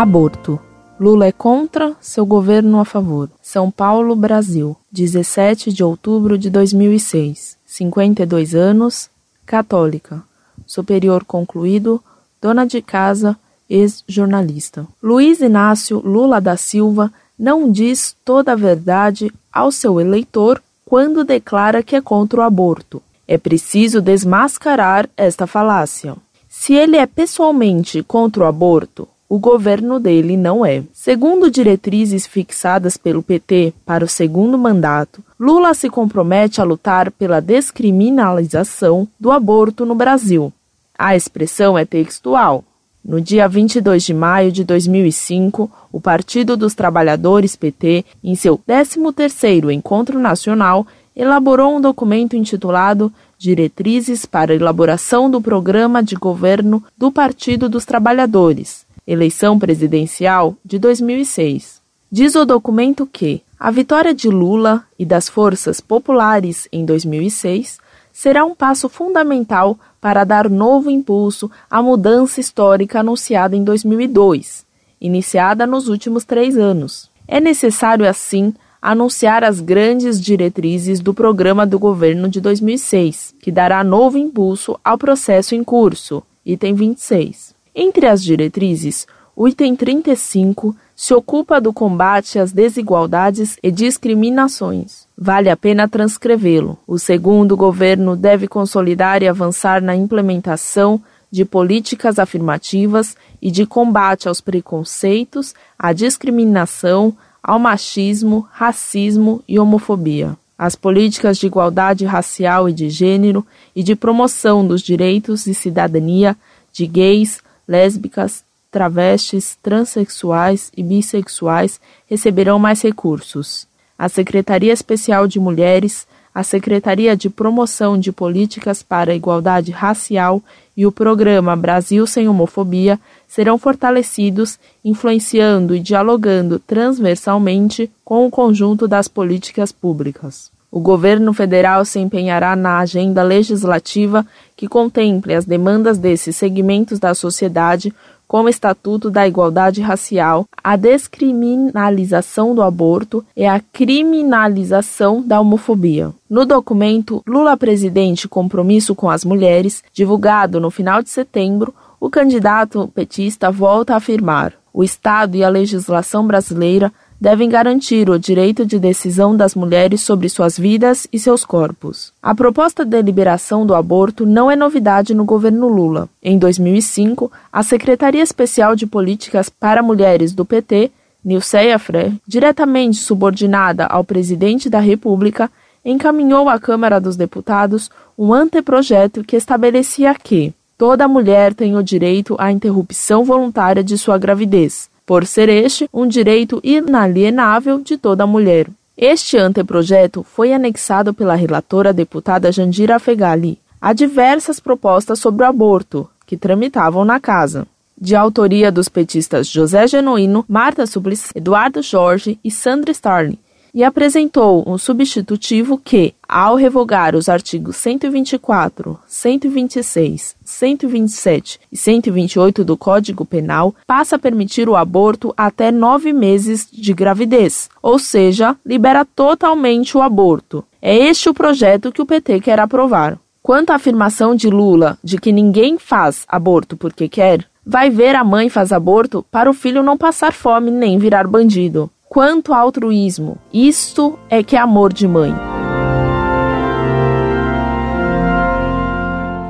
[0.00, 0.58] Aborto.
[0.98, 3.28] Lula é contra, seu governo a favor.
[3.42, 7.58] São Paulo, Brasil, 17 de outubro de 2006.
[7.66, 9.10] 52 anos,
[9.44, 10.22] católica.
[10.66, 12.02] Superior concluído,
[12.40, 13.36] dona de casa,
[13.68, 14.86] ex-jornalista.
[15.02, 21.82] Luiz Inácio Lula da Silva não diz toda a verdade ao seu eleitor quando declara
[21.82, 23.02] que é contra o aborto.
[23.28, 26.16] É preciso desmascarar esta falácia.
[26.48, 30.82] Se ele é pessoalmente contra o aborto, o governo dele não é.
[30.92, 37.40] Segundo diretrizes fixadas pelo PT para o segundo mandato, Lula se compromete a lutar pela
[37.40, 40.52] descriminalização do aborto no Brasil.
[40.98, 42.64] A expressão é textual.
[43.04, 49.72] No dia 22 de maio de 2005, o Partido dos Trabalhadores PT, em seu 13º
[49.72, 57.10] encontro nacional, elaborou um documento intitulado Diretrizes para a elaboração do programa de governo do
[57.10, 61.80] Partido dos Trabalhadores, eleição presidencial de 2006.
[62.12, 67.78] Diz o documento que a vitória de Lula e das forças populares em 2006
[68.12, 74.64] será um passo fundamental para dar novo impulso à mudança histórica anunciada em 2002,
[75.00, 77.10] iniciada nos últimos três anos.
[77.26, 83.82] É necessário, assim, anunciar as grandes diretrizes do programa do governo de 2006, que dará
[83.82, 86.22] novo impulso ao processo em curso.
[86.46, 87.59] Item 26.
[87.82, 95.08] Entre as diretrizes, o item 35 se ocupa do combate às desigualdades e discriminações.
[95.16, 96.76] Vale a pena transcrevê-lo.
[96.86, 104.28] O segundo governo deve consolidar e avançar na implementação de políticas afirmativas e de combate
[104.28, 110.36] aos preconceitos, à discriminação, ao machismo, racismo e homofobia.
[110.58, 116.36] As políticas de igualdade racial e de gênero e de promoção dos direitos e cidadania
[116.74, 123.64] de gays, lésbicas, travestis, transexuais e bissexuais receberão mais recursos.
[123.96, 130.42] A Secretaria Especial de Mulheres, a Secretaria de Promoção de Políticas para a Igualdade Racial
[130.76, 138.88] e o Programa Brasil Sem Homofobia serão fortalecidos, influenciando e dialogando transversalmente com o conjunto
[138.88, 140.50] das políticas públicas.
[140.70, 144.24] O governo federal se empenhará na agenda legislativa
[144.56, 147.92] que contemple as demandas desses segmentos da sociedade,
[148.28, 156.12] como o Estatuto da Igualdade Racial, a descriminalização do aborto e a criminalização da homofobia.
[156.28, 162.86] No documento Lula Presidente Compromisso com as Mulheres, divulgado no final de setembro, o candidato
[162.94, 168.78] petista volta a afirmar: o Estado e a legislação brasileira devem garantir o direito de
[168.78, 172.12] decisão das mulheres sobre suas vidas e seus corpos.
[172.22, 176.08] A proposta de liberação do aborto não é novidade no governo Lula.
[176.22, 180.90] Em 2005, a Secretaria Especial de Políticas para Mulheres do PT,
[181.22, 185.50] Nilceia Fré, diretamente subordinada ao presidente da República,
[185.84, 192.34] encaminhou à Câmara dos Deputados um anteprojeto que estabelecia que toda mulher tem o direito
[192.38, 198.68] à interrupção voluntária de sua gravidez por ser este um direito inalienável de toda mulher.
[198.96, 206.08] Este anteprojeto foi anexado pela relatora deputada Jandira Fegali a diversas propostas sobre o aborto
[206.24, 207.66] que tramitavam na casa.
[208.00, 213.38] De autoria dos petistas José Genuíno, Marta Suplicy, Eduardo Jorge e Sandra Starling,
[213.74, 222.76] e apresentou um substitutivo que, ao revogar os artigos 124, 126, 127 e 128 do
[222.76, 229.04] Código Penal, passa a permitir o aborto até nove meses de gravidez, ou seja, libera
[229.04, 230.64] totalmente o aborto.
[230.82, 233.18] É este o projeto que o PT quer aprovar.
[233.42, 238.24] Quanto à afirmação de Lula de que ninguém faz aborto porque quer, vai ver a
[238.24, 243.38] mãe faz aborto para o filho não passar fome nem virar bandido quanto altruísmo.
[243.52, 245.32] Isto é que é amor de mãe.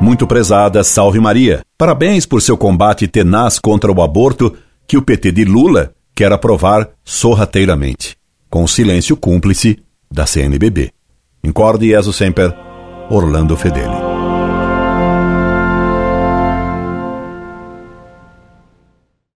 [0.00, 1.60] Muito prezada, salve Maria.
[1.78, 4.54] Parabéns por seu combate tenaz contra o aborto
[4.86, 8.16] que o PT de Lula quer aprovar sorrateiramente,
[8.50, 9.78] com o silêncio cúmplice
[10.10, 10.90] da CNBB.
[11.44, 12.52] Incorde Jesus Semper,
[13.08, 14.07] Orlando Fedeli.